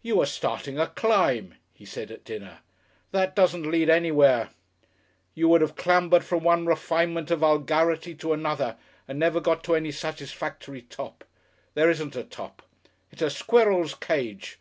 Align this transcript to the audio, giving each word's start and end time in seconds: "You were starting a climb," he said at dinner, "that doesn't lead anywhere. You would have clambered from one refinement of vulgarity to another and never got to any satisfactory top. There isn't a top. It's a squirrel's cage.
"You 0.00 0.18
were 0.18 0.26
starting 0.26 0.78
a 0.78 0.86
climb," 0.86 1.56
he 1.74 1.84
said 1.84 2.12
at 2.12 2.24
dinner, 2.24 2.60
"that 3.10 3.34
doesn't 3.34 3.68
lead 3.68 3.90
anywhere. 3.90 4.50
You 5.34 5.48
would 5.48 5.60
have 5.60 5.74
clambered 5.74 6.22
from 6.22 6.44
one 6.44 6.66
refinement 6.66 7.32
of 7.32 7.40
vulgarity 7.40 8.14
to 8.14 8.32
another 8.32 8.76
and 9.08 9.18
never 9.18 9.40
got 9.40 9.64
to 9.64 9.74
any 9.74 9.90
satisfactory 9.90 10.82
top. 10.82 11.24
There 11.74 11.90
isn't 11.90 12.14
a 12.14 12.22
top. 12.22 12.62
It's 13.10 13.22
a 13.22 13.28
squirrel's 13.28 13.96
cage. 13.96 14.60